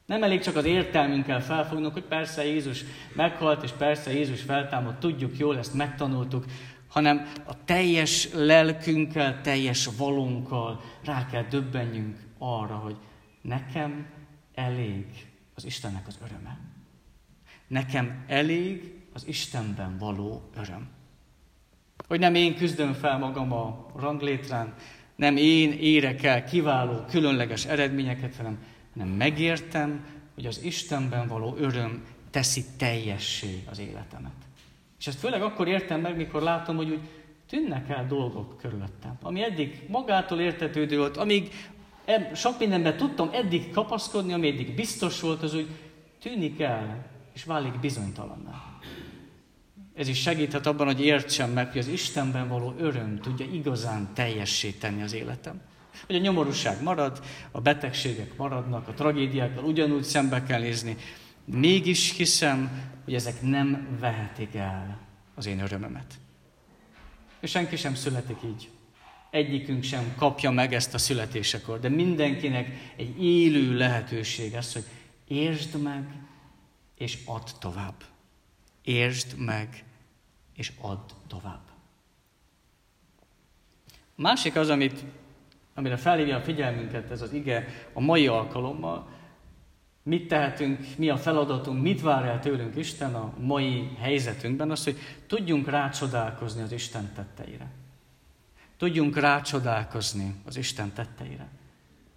Nem 0.05 0.23
elég 0.23 0.41
csak 0.41 0.55
az 0.55 0.65
értelmünkkel 0.65 1.41
felfognunk, 1.43 1.93
hogy 1.93 2.03
persze 2.03 2.45
Jézus 2.45 2.83
meghalt, 3.13 3.63
és 3.63 3.71
persze 3.71 4.13
Jézus 4.13 4.41
feltámadt, 4.41 4.99
tudjuk 4.99 5.37
jól, 5.37 5.57
ezt 5.57 5.73
megtanultuk, 5.73 6.45
hanem 6.91 7.31
a 7.45 7.63
teljes 7.65 8.33
lelkünkkel, 8.33 9.41
teljes 9.41 9.89
valunkkal 9.97 10.81
rá 11.03 11.25
kell 11.25 11.43
döbbenjünk 11.43 12.17
arra, 12.37 12.75
hogy 12.75 12.95
nekem 13.41 14.05
elég 14.53 15.05
az 15.55 15.65
Istennek 15.65 16.07
az 16.07 16.17
öröme. 16.23 16.59
Nekem 17.67 18.23
elég 18.27 18.93
az 19.13 19.27
Istenben 19.27 19.97
való 19.97 20.49
öröm. 20.55 20.89
Hogy 22.07 22.19
nem 22.19 22.35
én 22.35 22.55
küzdöm 22.55 22.93
fel 22.93 23.17
magam 23.17 23.51
a 23.51 23.85
ranglétrán, 23.95 24.73
nem 25.15 25.37
én 25.37 25.71
érek 25.71 26.23
el 26.23 26.43
kiváló, 26.43 27.05
különleges 27.09 27.65
eredményeket, 27.65 28.35
hanem, 28.35 28.63
hanem 28.93 29.07
megértem, 29.07 30.05
hogy 30.33 30.45
az 30.45 30.63
Istenben 30.63 31.27
való 31.27 31.55
öröm 31.57 32.03
teszi 32.29 32.63
teljessé 32.77 33.63
az 33.69 33.79
életemet. 33.79 34.31
És 35.01 35.07
ezt 35.07 35.19
főleg 35.19 35.41
akkor 35.41 35.67
értem 35.67 36.01
meg, 36.01 36.15
mikor 36.15 36.41
látom, 36.41 36.75
hogy 36.75 36.89
úgy 36.89 36.99
tűnnek 37.49 37.89
el 37.89 38.07
dolgok 38.07 38.57
körülöttem. 38.57 39.17
Ami 39.21 39.43
eddig 39.43 39.81
magától 39.87 40.39
értetődő 40.39 40.97
volt, 40.97 41.17
amíg 41.17 41.51
sok 42.33 42.59
mindenben 42.59 42.97
tudtam 42.97 43.29
eddig 43.33 43.71
kapaszkodni, 43.71 44.33
ami 44.33 44.47
eddig 44.47 44.75
biztos 44.75 45.21
volt, 45.21 45.43
az 45.43 45.55
úgy 45.55 45.67
tűnik 46.21 46.59
el, 46.59 47.05
és 47.33 47.43
válik 47.43 47.79
bizonytalanná. 47.79 48.79
Ez 49.95 50.07
is 50.07 50.21
segíthet 50.21 50.65
abban, 50.65 50.85
hogy 50.85 51.05
értsem 51.05 51.51
meg, 51.51 51.71
hogy 51.71 51.79
az 51.79 51.87
Istenben 51.87 52.47
való 52.47 52.73
öröm 52.77 53.19
tudja 53.19 53.45
igazán 53.45 54.09
teljessé 54.13 54.75
az 55.03 55.13
életem. 55.13 55.61
Hogy 56.05 56.15
a 56.15 56.19
nyomorúság 56.19 56.83
marad, 56.83 57.21
a 57.51 57.61
betegségek 57.61 58.37
maradnak, 58.37 58.87
a 58.87 58.93
tragédiákkal 58.93 59.63
ugyanúgy 59.63 60.03
szembe 60.03 60.43
kell 60.43 60.59
nézni, 60.59 60.97
Mégis 61.45 62.15
hiszem, 62.17 62.89
hogy 63.03 63.13
ezek 63.13 63.41
nem 63.41 63.97
vehetik 63.99 64.55
el 64.55 64.99
az 65.35 65.45
én 65.45 65.59
örömömet. 65.59 66.13
És 67.39 67.49
senki 67.49 67.75
sem 67.75 67.95
születik 67.95 68.37
így. 68.45 68.69
Egyikünk 69.29 69.83
sem 69.83 70.13
kapja 70.17 70.51
meg 70.51 70.73
ezt 70.73 70.93
a 70.93 70.97
születésekor, 70.97 71.79
de 71.79 71.89
mindenkinek 71.89 72.93
egy 72.95 73.23
élő 73.23 73.77
lehetőség 73.77 74.55
az, 74.55 74.73
hogy 74.73 74.83
értsd 75.27 75.81
meg, 75.81 76.05
és 76.97 77.17
add 77.25 77.47
tovább. 77.59 78.03
Értsd 78.83 79.37
meg, 79.37 79.83
és 80.55 80.71
add 80.81 81.09
tovább. 81.27 81.61
Másik 84.15 84.55
az, 84.55 84.69
amit, 84.69 85.03
amire 85.73 85.97
felhívja 85.97 86.37
a 86.37 86.41
figyelmünket 86.41 87.11
ez 87.11 87.21
az 87.21 87.33
ige 87.33 87.67
a 87.93 87.99
mai 87.99 88.27
alkalommal, 88.27 89.09
Mit 90.03 90.27
tehetünk, 90.27 90.79
mi 90.97 91.09
a 91.09 91.17
feladatunk, 91.17 91.81
mit 91.81 92.01
vár 92.01 92.25
el 92.25 92.39
tőlünk 92.39 92.75
Isten 92.75 93.15
a 93.15 93.33
mai 93.37 93.89
helyzetünkben, 93.99 94.71
az, 94.71 94.83
hogy 94.83 94.97
tudjunk 95.27 95.69
rácsodálkozni 95.69 96.61
az 96.61 96.71
Isten 96.71 97.11
tetteire. 97.15 97.71
Tudjunk 98.77 99.17
rácsodálkozni 99.17 100.35
az 100.45 100.57
Isten 100.57 100.93
tetteire. 100.93 101.47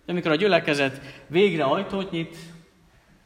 De 0.05 0.13
amikor 0.13 0.31
a 0.31 0.37
gyülekezet 0.37 1.01
végre 1.27 1.65
ajtót 1.65 2.11
nyit, 2.11 2.37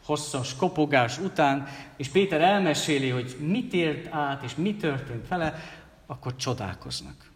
hosszas 0.05 0.57
kopogás 0.57 1.19
után, 1.19 1.67
és 1.97 2.09
Péter 2.09 2.41
elmeséli, 2.41 3.09
hogy 3.09 3.37
mit 3.41 3.73
ért 3.73 4.13
át, 4.13 4.43
és 4.43 4.55
mi 4.55 4.77
történt 4.77 5.29
vele, 5.29 5.55
akkor 6.07 6.37
csodálkoznak. 6.37 7.31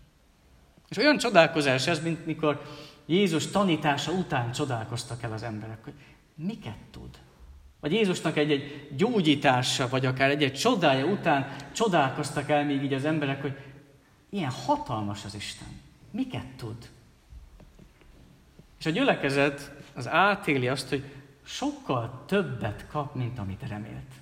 És 0.89 0.97
olyan 0.97 1.19
csodálkozás 1.19 1.87
ez, 1.87 2.03
mint 2.03 2.27
mikor 2.27 2.63
Jézus 3.07 3.47
tanítása 3.47 4.13
után 4.13 4.53
csodálkoztak 4.53 5.23
el 5.23 5.33
az 5.33 5.43
emberek, 5.43 5.85
hogy 5.85 5.95
miket 6.35 6.79
tud? 6.91 7.19
Vagy 7.81 7.93
Jézusnak 7.93 8.37
egy-egy 8.37 8.89
gyógyítása, 8.97 9.89
vagy 9.89 10.07
akár 10.07 10.31
egy-egy 10.31 10.55
csodája 10.55 11.07
után 11.07 11.57
csodálkoztak 11.73 12.49
el 12.49 12.65
még 12.65 12.83
így 12.83 12.93
az 12.93 13.05
emberek, 13.05 13.41
hogy 13.41 13.57
ilyen 14.31 14.51
hatalmas 14.51 15.25
az 15.25 15.35
Isten. 15.35 15.69
Miket 16.11 16.47
tud? 16.57 16.91
És 18.79 18.87
a 18.87 18.91
gyülekezet 18.91 19.73
az 19.95 20.09
átéli 20.09 20.69
azt, 20.69 20.89
hogy 20.89 21.05
sokkal 21.45 22.23
többet 22.27 22.87
kap, 22.87 23.15
mint 23.15 23.39
amit 23.39 23.69
remélt. 23.69 24.13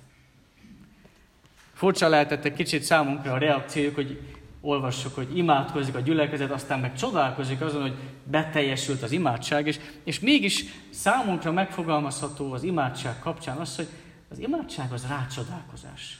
Furcsa 1.73 2.07
lehetett 2.07 2.45
egy 2.45 2.53
kicsit 2.53 2.83
számunkra 2.83 3.33
a 3.33 3.37
reakciójuk, 3.37 3.95
hogy 3.95 4.30
olvassuk, 4.61 5.15
hogy 5.15 5.37
imádkozik 5.37 5.95
a 5.95 5.99
gyülekezet, 5.99 6.51
aztán 6.51 6.79
meg 6.79 6.95
csodálkozik 6.95 7.61
azon, 7.61 7.81
hogy 7.81 7.97
beteljesült 8.23 9.01
az 9.01 9.11
imádság, 9.11 9.67
és, 9.67 9.79
és 10.03 10.19
mégis 10.19 10.65
számunkra 10.89 11.51
megfogalmazható 11.51 12.51
az 12.51 12.63
imádság 12.63 13.19
kapcsán 13.19 13.57
az, 13.57 13.75
hogy 13.75 13.87
az 14.29 14.39
imádság 14.39 14.91
az 14.91 15.07
rácsodálkozás. 15.07 16.19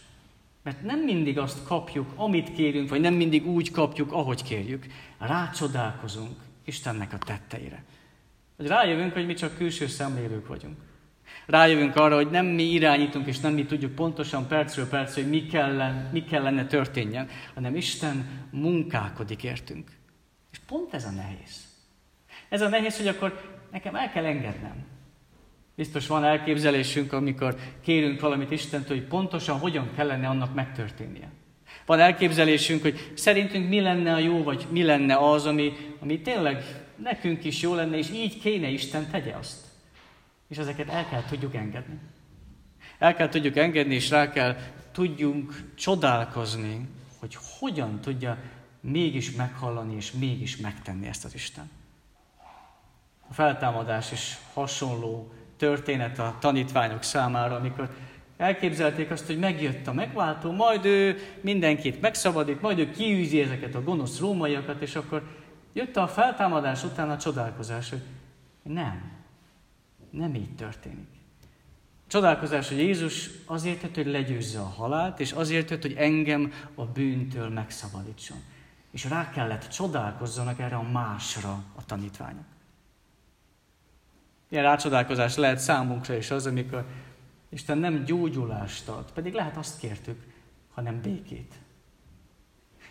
Mert 0.63 0.83
nem 0.83 0.99
mindig 0.99 1.37
azt 1.37 1.63
kapjuk, 1.63 2.13
amit 2.15 2.53
kérünk, 2.53 2.89
vagy 2.89 3.01
nem 3.01 3.13
mindig 3.13 3.47
úgy 3.47 3.71
kapjuk, 3.71 4.11
ahogy 4.11 4.43
kérjük. 4.43 4.85
Rácsodálkozunk 5.19 6.35
Istennek 6.65 7.13
a 7.13 7.17
tetteire. 7.17 7.83
Hogy 8.57 8.67
rájövünk, 8.67 9.13
hogy 9.13 9.25
mi 9.25 9.33
csak 9.33 9.57
külső 9.57 9.87
szemlélők 9.87 10.47
vagyunk. 10.47 10.77
Rájövünk 11.45 11.95
arra, 11.95 12.15
hogy 12.15 12.29
nem 12.29 12.45
mi 12.45 12.63
irányítunk, 12.63 13.27
és 13.27 13.39
nem 13.39 13.53
mi 13.53 13.65
tudjuk 13.65 13.95
pontosan 13.95 14.47
percről 14.47 14.87
percre, 14.87 15.21
hogy 15.21 15.31
mi 15.31 15.45
kellene, 15.45 16.09
mi 16.11 16.23
kellene 16.23 16.65
történjen, 16.65 17.27
hanem 17.53 17.75
Isten 17.75 18.47
munkálkodik 18.51 19.43
értünk. 19.43 19.91
És 20.51 20.57
pont 20.67 20.93
ez 20.93 21.05
a 21.05 21.11
nehéz. 21.11 21.65
Ez 22.49 22.61
a 22.61 22.69
nehéz, 22.69 22.97
hogy 22.97 23.07
akkor 23.07 23.59
nekem 23.71 23.95
el 23.95 24.11
kell 24.11 24.25
engednem. 24.25 24.85
Biztos 25.75 26.07
van 26.07 26.23
elképzelésünk, 26.23 27.13
amikor 27.13 27.55
kérünk 27.83 28.19
valamit 28.19 28.51
Istentől, 28.51 28.97
hogy 28.97 29.07
pontosan 29.07 29.59
hogyan 29.59 29.89
kellene 29.95 30.27
annak 30.27 30.53
megtörténnie. 30.53 31.31
Van 31.85 31.99
elképzelésünk, 31.99 32.81
hogy 32.81 33.11
szerintünk 33.13 33.69
mi 33.69 33.79
lenne 33.79 34.13
a 34.13 34.17
jó, 34.17 34.43
vagy 34.43 34.67
mi 34.69 34.83
lenne 34.83 35.15
az, 35.15 35.45
ami, 35.45 35.73
ami 35.99 36.21
tényleg 36.21 36.63
nekünk 36.95 37.43
is 37.43 37.61
jó 37.61 37.73
lenne, 37.73 37.97
és 37.97 38.09
így 38.11 38.39
kéne 38.39 38.67
Isten 38.67 39.09
tegye 39.11 39.33
azt. 39.33 39.70
És 40.51 40.57
ezeket 40.57 40.89
el 40.89 41.07
kell 41.07 41.23
tudjuk 41.23 41.55
engedni. 41.55 41.99
El 42.99 43.15
kell 43.15 43.29
tudjuk 43.29 43.57
engedni, 43.57 43.93
és 43.93 44.09
rá 44.09 44.29
kell 44.29 44.55
tudjunk 44.91 45.71
csodálkozni, 45.75 46.87
hogy 47.19 47.37
hogyan 47.59 47.99
tudja 48.01 48.37
mégis 48.79 49.31
meghallani, 49.31 49.95
és 49.95 50.11
mégis 50.11 50.57
megtenni 50.57 51.07
ezt 51.07 51.25
az 51.25 51.33
Isten. 51.33 51.69
A 53.29 53.33
feltámadás 53.33 54.11
is 54.11 54.37
hasonló 54.53 55.33
történet 55.57 56.19
a 56.19 56.35
tanítványok 56.39 57.03
számára, 57.03 57.55
amikor 57.55 57.95
elképzelték 58.37 59.11
azt, 59.11 59.25
hogy 59.25 59.39
megjött 59.39 59.87
a 59.87 59.93
megváltó, 59.93 60.51
majd 60.51 60.85
ő 60.85 61.17
mindenkit 61.41 62.01
megszabadít, 62.01 62.61
majd 62.61 62.79
ő 62.79 62.91
kiűzi 62.91 63.41
ezeket 63.41 63.75
a 63.75 63.83
gonosz 63.83 64.19
rómaiakat, 64.19 64.81
és 64.81 64.95
akkor 64.95 65.23
jött 65.73 65.97
a 65.97 66.07
feltámadás 66.07 66.83
után 66.83 67.09
a 67.09 67.17
csodálkozás, 67.17 67.89
hogy 67.89 68.01
nem, 68.63 69.20
nem 70.11 70.35
így 70.35 70.55
történik. 70.55 71.07
Csodálkozás, 72.07 72.67
hogy 72.67 72.77
Jézus 72.77 73.29
azért 73.45 73.81
jött, 73.81 73.95
hogy 73.95 74.07
legyőzze 74.07 74.59
a 74.59 74.65
halált, 74.65 75.19
és 75.19 75.31
azért 75.31 75.69
jött, 75.69 75.81
hogy 75.81 75.93
engem 75.97 76.53
a 76.75 76.85
bűntől 76.85 77.49
megszabadítson. 77.49 78.37
És 78.91 79.05
rá 79.05 79.29
kellett 79.29 79.67
csodálkozzanak 79.67 80.59
erre 80.59 80.75
a 80.75 80.91
másra 80.91 81.63
a 81.75 81.85
tanítványok. 81.85 82.45
Ilyen 84.49 84.63
rácsodálkozás 84.63 85.35
lehet 85.35 85.59
számunkra 85.59 86.15
is 86.15 86.31
az, 86.31 86.45
amikor 86.45 86.85
Isten 87.49 87.77
nem 87.77 88.03
gyógyulást 88.03 88.87
ad, 88.87 89.11
pedig 89.11 89.33
lehet 89.33 89.57
azt 89.57 89.79
kértük, 89.79 90.23
hanem 90.73 91.01
békét. 91.01 91.53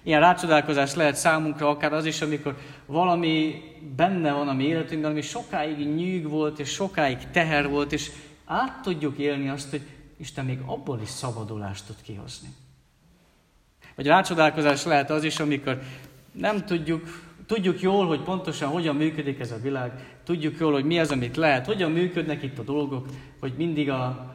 Ilyen 0.02 0.20
rácsodálkozás 0.20 0.94
lehet 0.94 1.16
számunkra 1.16 1.68
akár 1.68 1.92
az 1.92 2.04
is, 2.06 2.20
amikor 2.20 2.56
valami 2.86 3.62
benne 3.96 4.32
van 4.32 4.48
a 4.48 4.52
mi 4.52 4.64
életünkben, 4.64 5.10
ami 5.10 5.20
sokáig 5.20 5.94
nyűg 5.94 6.28
volt, 6.28 6.58
és 6.58 6.68
sokáig 6.68 7.18
teher 7.32 7.68
volt, 7.68 7.92
és 7.92 8.10
át 8.44 8.82
tudjuk 8.82 9.18
élni 9.18 9.48
azt, 9.48 9.70
hogy 9.70 9.82
Isten 10.16 10.44
még 10.44 10.58
abból 10.66 11.00
is 11.02 11.08
szabadulást 11.08 11.86
tud 11.86 11.96
kihozni. 12.02 12.48
Vagy 13.96 14.06
rácsodálkozás 14.06 14.84
lehet 14.84 15.10
az 15.10 15.24
is, 15.24 15.40
amikor 15.40 15.80
nem 16.32 16.64
tudjuk, 16.64 17.22
tudjuk 17.46 17.80
jól, 17.80 18.06
hogy 18.06 18.20
pontosan 18.20 18.68
hogyan 18.68 18.96
működik 18.96 19.40
ez 19.40 19.52
a 19.52 19.60
világ, 19.62 20.18
tudjuk 20.24 20.58
jól, 20.58 20.72
hogy 20.72 20.84
mi 20.84 20.98
az, 20.98 21.10
amit 21.10 21.36
lehet, 21.36 21.66
hogyan 21.66 21.90
működnek 21.90 22.42
itt 22.42 22.58
a 22.58 22.62
dolgok, 22.62 23.06
hogy 23.40 23.52
mindig 23.56 23.90
a, 23.90 24.34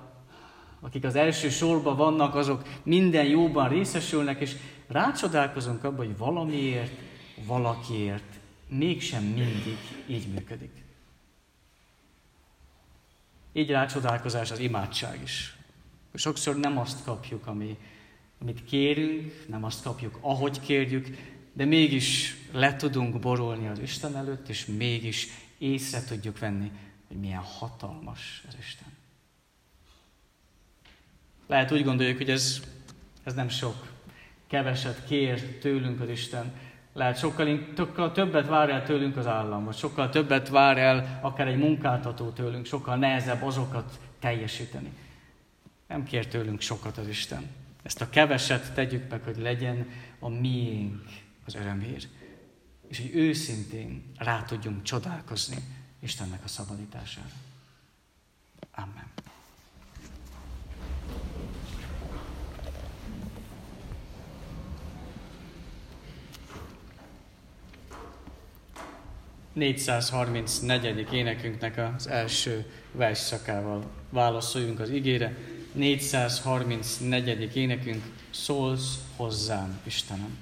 akik 0.82 1.04
az 1.04 1.16
első 1.16 1.50
sorban 1.50 1.98
vannak, 1.98 2.36
azok 2.36 2.62
minden 2.84 3.26
jóban 3.26 3.70
részesülnek, 3.70 4.42
és 4.42 4.56
rácsodálkozunk 4.88 5.84
abban, 5.84 6.06
hogy 6.06 6.18
valamiért, 6.18 6.94
valakiért 7.46 8.40
mégsem 8.68 9.24
mindig 9.24 9.78
így 10.08 10.28
működik. 10.28 10.84
Így 13.54 13.70
rácsodálkozás 13.70 14.52
az 14.52 14.60
imádság 14.60 15.22
is. 15.24 15.56
Sokszor 16.14 16.58
nem 16.58 16.78
azt 16.78 17.04
kapjuk, 17.04 17.48
ami, 17.48 17.78
amit 18.42 18.66
kérünk, 18.66 19.48
nem 19.48 19.64
azt 19.64 19.84
kapjuk, 19.84 20.18
ahogy 20.22 20.60
kérjük, 20.60 21.18
de 21.54 21.66
mégis 21.66 22.36
le 22.52 22.76
tudunk 22.76 23.20
borolni 23.20 23.68
az 23.68 23.80
Isten 23.80 24.16
előtt, 24.16 24.50
és 24.50 24.66
mégis 24.66 25.28
észre 25.58 26.04
tudjuk 26.04 26.40
venni, 26.40 26.72
hogy 27.08 27.18
milyen 27.18 27.42
hatalmas 27.42 28.44
az 28.48 28.56
Isten. 28.60 28.88
Lehet 31.48 31.72
úgy 31.72 31.84
gondoljuk, 31.84 32.18
hogy 32.18 32.30
ez, 32.30 32.62
ez 33.24 33.34
nem 33.34 33.50
sok, 33.50 33.95
keveset 34.56 35.06
kér 35.06 35.58
tőlünk 35.58 36.02
az 36.02 36.10
Isten. 36.10 36.54
Lehet 36.94 37.18
sokkal, 37.18 37.74
sokkal 37.78 38.12
többet 38.12 38.48
vár 38.48 38.70
el 38.70 38.84
tőlünk 38.84 39.18
az 39.18 39.28
állam, 39.28 39.66
vagy 39.66 39.76
sokkal 39.76 40.10
többet 40.10 40.50
vár 40.50 40.78
el 40.78 41.20
akár 41.22 41.48
egy 41.48 41.58
munkáltató 41.58 42.30
tőlünk, 42.30 42.66
sokkal 42.66 42.96
nehezebb 42.96 43.44
azokat 43.44 44.00
teljesíteni. 44.20 44.92
Nem 45.88 46.04
kér 46.04 46.28
tőlünk 46.28 46.62
sokat 46.62 46.98
az 46.98 47.08
Isten. 47.08 47.50
Ezt 47.84 48.02
a 48.02 48.10
keveset 48.10 48.74
tegyük 48.74 49.10
meg, 49.10 49.24
hogy 49.24 49.38
legyen 49.38 49.90
a 50.20 50.30
miénk 50.30 51.04
az 51.46 51.56
örömhír. 51.56 52.08
És 52.88 53.00
hogy 53.00 53.16
őszintén 53.16 54.12
rá 54.18 54.44
tudjunk 54.44 54.84
csodálkozni 54.84 55.58
Istennek 56.00 56.44
a 56.44 56.48
szabadítására. 56.48 57.36
Amen. 58.72 59.25
434. 69.56 71.08
énekünknek 71.14 71.78
az 71.98 72.08
első 72.08 72.66
versszakával 72.92 73.84
válaszoljunk 74.10 74.80
az 74.80 74.90
igére. 74.90 75.38
434. 75.72 77.56
énekünk, 77.56 78.04
szólsz 78.30 79.00
hozzám, 79.16 79.80
Istenem. 79.84 80.38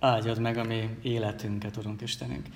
Áldjad 0.00 0.40
meg 0.40 0.56
a 0.56 0.64
mi 0.64 0.88
életünket, 1.02 1.76
Urunk 1.76 2.00
Istenünk. 2.00 2.46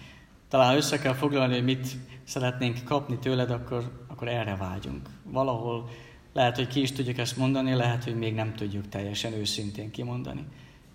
Talán 0.48 0.76
össze 0.76 0.98
kell 0.98 1.14
foglalni, 1.14 1.54
hogy 1.54 1.64
mit 1.64 1.88
szeretnénk 2.24 2.84
kapni 2.84 3.18
tőled, 3.18 3.50
akkor, 3.50 4.04
akkor 4.06 4.28
erre 4.28 4.56
vágyunk. 4.56 5.08
Valahol 5.22 5.88
lehet, 6.32 6.56
hogy 6.56 6.66
ki 6.66 6.80
is 6.80 6.92
tudjuk 6.92 7.18
ezt 7.18 7.36
mondani, 7.36 7.74
lehet, 7.74 8.04
hogy 8.04 8.16
még 8.16 8.34
nem 8.34 8.54
tudjuk 8.54 8.88
teljesen 8.88 9.32
őszintén 9.32 9.90
kimondani. 9.90 10.44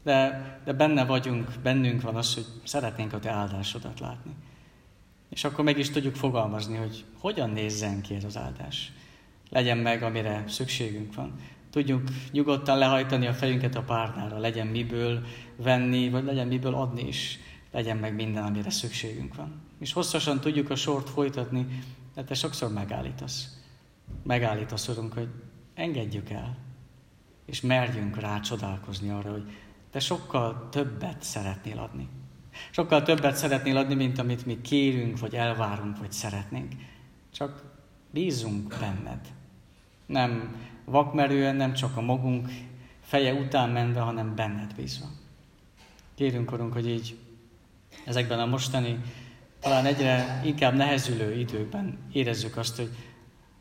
De, 0.04 0.60
de 0.66 0.74
benne 0.74 1.06
vagyunk, 1.06 1.52
bennünk 1.64 2.02
van 2.02 2.16
az, 2.16 2.34
hogy 2.34 2.46
szeretnénk 2.64 3.14
a 3.14 3.20
te 3.20 3.30
áldásodat 3.30 4.00
látni. 4.00 4.32
És 5.30 5.44
akkor 5.44 5.64
meg 5.64 5.78
is 5.78 5.90
tudjuk 5.90 6.16
fogalmazni, 6.16 6.78
hogy 6.78 7.06
hogyan 7.20 7.50
nézzen 7.50 8.02
ki 8.02 8.16
ez 8.16 8.24
az 8.24 8.38
áldás. 8.38 8.92
Legyen 9.50 9.78
meg, 9.78 10.04
amire 10.04 10.44
szükségünk 10.48 11.16
van. 11.16 11.40
Tudjuk 11.70 12.02
nyugodtan 12.32 12.78
lehajtani 12.78 13.28
a 13.28 13.34
fejünket 13.34 13.76
a 13.76 13.84
párnára, 13.84 14.38
legyen 14.38 14.68
miből 14.68 15.26
venni, 15.56 16.10
vagy 16.10 16.24
legyen 16.24 16.48
miből 16.48 16.74
adni 16.74 17.08
is. 17.08 17.40
Legyen 17.72 17.98
meg 17.98 18.16
minden, 18.16 18.44
amire 18.44 18.70
szükségünk 18.70 19.36
van. 19.36 19.62
És 19.80 19.94
hosszasan 19.94 20.40
tudjuk 20.40 20.70
a 20.70 20.76
sort 20.76 21.10
folytatni, 21.10 21.68
de 22.16 22.24
te 22.24 22.34
sokszor 22.34 22.74
megállítasz. 22.74 23.58
Megállítasz, 24.24 24.88
Urunk, 24.88 25.14
hogy 25.14 25.28
engedjük 25.74 26.30
el, 26.30 26.58
és 27.46 27.62
merjünk 27.62 28.20
rá 28.20 28.40
csodálkozni 28.40 29.10
arra, 29.10 29.32
hogy 29.32 29.52
te 29.92 30.00
sokkal 30.00 30.68
többet 30.72 31.24
szeretnél 31.24 31.78
adni. 31.78 32.08
Sokkal 32.72 33.04
többet 33.04 33.36
szeretnél 33.36 33.78
adni, 33.78 33.94
mint 33.94 34.20
amit 34.20 34.46
mi 34.46 34.62
kérünk, 34.62 35.20
vagy 35.20 35.36
elvárunk, 35.36 35.98
vagy 35.98 36.12
szeretnénk. 36.12 36.74
Csak 37.32 37.64
bízunk 38.12 38.76
benned. 38.80 39.28
Nem 40.06 40.56
vakmerően, 40.90 41.56
nem 41.56 41.74
csak 41.74 41.98
a 41.98 42.02
magunk 42.02 42.50
feje 43.02 43.34
után 43.34 43.70
menve, 43.70 44.00
hanem 44.00 44.36
benned 44.36 44.76
bízva. 44.76 45.06
Kérünk, 46.16 46.52
Urunk, 46.52 46.74
hogy 46.74 46.90
így 46.90 47.18
ezekben 48.06 48.40
a 48.40 48.46
mostani, 48.46 49.00
talán 49.60 49.86
egyre 49.86 50.42
inkább 50.46 50.76
nehezülő 50.76 51.40
időkben 51.40 51.98
érezzük 52.12 52.58
azt, 52.58 52.78
hogy 52.78 52.90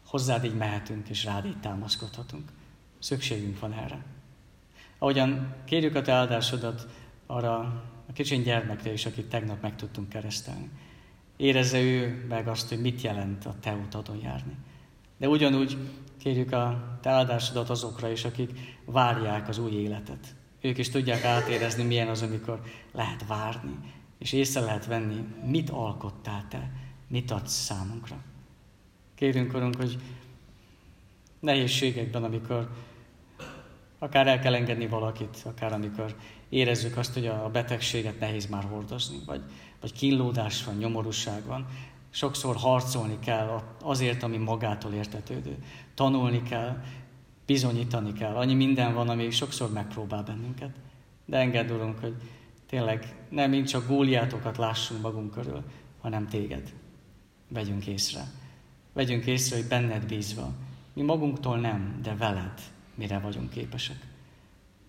hozzád 0.07 0.45
így 0.45 0.57
mehetünk, 0.57 1.09
és 1.09 1.25
rád 1.25 1.45
így 1.47 1.61
támaszkodhatunk. 1.61 2.53
Szükségünk 2.99 3.61
van 3.61 3.73
erre. 3.73 4.05
Ahogyan 4.99 5.55
kérjük 5.64 5.95
a 5.95 6.03
te 6.03 6.12
áldásodat 6.12 6.88
arra 7.27 7.59
a 8.09 8.12
kicsin 8.12 8.43
gyermekre 8.43 8.93
is, 8.93 9.07
akit 9.07 9.29
tegnap 9.29 9.62
meg 9.62 9.77
tudtunk 9.77 10.09
keresztelni. 10.09 10.71
Érezze 11.37 11.81
ő 11.81 12.25
meg 12.29 12.49
azt, 12.49 12.69
hogy 12.69 12.81
mit 12.81 13.01
jelent 13.01 13.47
a 13.47 13.55
te 13.61 13.73
utadon 13.73 14.19
járni. 14.23 14.57
De 15.19 15.29
ugyanúgy 15.29 15.77
kérjük 16.19 16.53
a 16.53 16.99
te 17.01 17.11
áldásodat 17.11 17.71
azokra 17.71 18.11
is, 18.11 18.25
akik 18.25 18.51
várják 18.85 19.49
az 19.49 19.59
új 19.59 19.71
életet. 19.71 20.35
Ők 20.61 20.79
is 20.79 20.89
tudják 20.89 21.25
átérezni, 21.25 21.83
milyen 21.83 22.09
az, 22.09 22.23
amikor 22.23 22.61
lehet 22.93 23.27
várni, 23.27 23.79
és 24.19 24.33
észre 24.33 24.61
lehet 24.61 24.87
venni, 24.87 25.25
mit 25.45 25.71
alkottál 25.71 26.47
te, 26.49 26.71
mit 27.09 27.31
adsz 27.31 27.53
számunkra. 27.53 28.17
Kérünk, 29.15 29.55
Urunk, 29.55 29.77
hogy 29.77 29.99
nehézségekben, 31.41 32.25
amikor 32.25 32.71
akár 33.99 34.27
el 34.27 34.39
kell 34.39 34.55
engedni 34.55 34.87
valakit, 34.87 35.43
akár 35.45 35.73
amikor 35.73 36.17
érezzük 36.49 36.97
azt, 36.97 37.15
hogy 37.15 37.27
a 37.27 37.51
betegséget 37.53 38.21
nehéz 38.21 38.47
már 38.47 38.65
hordozni, 38.65 39.19
vagy, 39.27 39.43
vagy 39.81 39.93
kínlódás 39.93 40.65
van, 40.65 40.77
nyomorúság 40.77 41.45
van. 41.45 41.67
Sokszor 42.11 42.57
harcolni 42.57 43.18
kell 43.18 43.62
azért, 43.83 44.23
ami 44.23 44.37
magától 44.37 44.92
értetődő. 44.92 45.57
Tanulni 45.94 46.42
kell, 46.42 46.83
bizonyítani 47.47 48.12
kell. 48.12 48.35
Annyi 48.35 48.55
minden 48.55 48.94
van, 48.94 49.09
ami 49.09 49.31
sokszor 49.31 49.73
megpróbál 49.73 50.23
bennünket. 50.23 50.71
De 51.25 51.37
engedd, 51.37 51.71
Urunk, 51.71 51.99
hogy 51.99 52.14
tényleg 52.66 53.16
nem 53.29 53.51
mind 53.51 53.66
csak 53.66 53.87
góliátokat 53.87 54.57
lássunk 54.57 55.03
magunk 55.03 55.31
körül, 55.31 55.62
hanem 56.01 56.27
téged. 56.27 56.73
Vegyünk 57.49 57.87
észre. 57.87 58.25
Vegyünk 58.92 59.27
észre, 59.27 59.57
hogy 59.57 59.68
benned 59.68 60.07
bízva. 60.07 60.53
Mi 60.92 61.03
magunktól 61.03 61.59
nem, 61.59 61.99
de 62.03 62.14
veled 62.14 62.61
mire 62.99 63.18
vagyunk 63.18 63.51
képesek. 63.51 64.07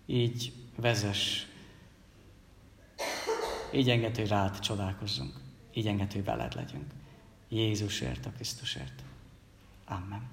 Így 0.06 0.52
vezes, 0.76 1.46
így 3.72 3.90
enged, 3.90 4.16
hogy 4.16 4.28
rád 4.28 4.58
csodálkozzunk, 4.58 5.32
így 5.74 5.86
enged, 5.86 6.12
hogy 6.12 6.24
veled 6.24 6.54
legyünk. 6.54 6.92
Jézusért, 7.52 8.26
a 8.26 8.30
Krisztusért. 8.30 9.02
Amen. 9.84 10.28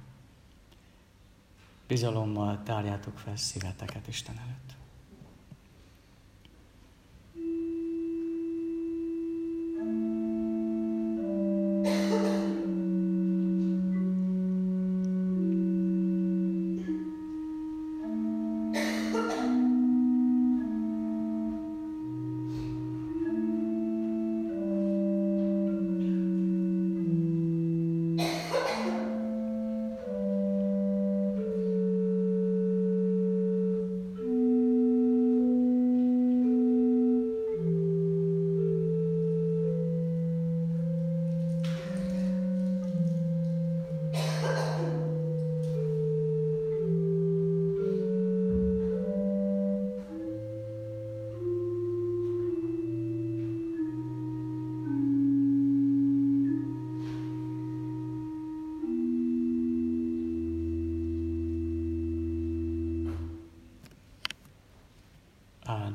Bizalommal 1.87 2.63
tárjátok 2.63 3.19
fel 3.19 3.35
szíveteket 3.35 4.07
Isten 4.07 4.37
előtt. 4.37 4.76